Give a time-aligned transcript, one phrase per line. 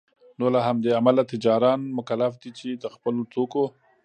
[0.39, 3.63] نوله همدې امله تجاران مکلف دی چي دخپلو توکو